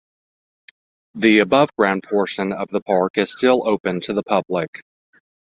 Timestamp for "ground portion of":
1.77-2.69